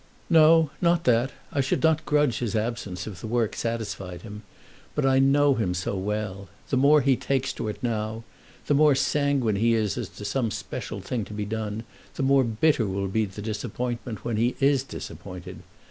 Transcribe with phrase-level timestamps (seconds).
[0.31, 1.31] "No; not that.
[1.53, 4.41] I should not grudge his absence if the work satisfied him.
[4.95, 6.49] But I know him so well.
[6.71, 8.23] The more he takes to it now,
[8.65, 11.83] the more sanguine he is as to some special thing to be done,
[12.15, 15.59] the more bitter will be the disappointment when he is disappointed.